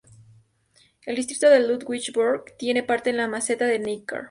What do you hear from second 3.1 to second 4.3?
en la meseta del Neckar.